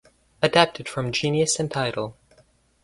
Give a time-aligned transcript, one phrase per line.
[0.41, 2.15] Adapted from Genius and Tidal.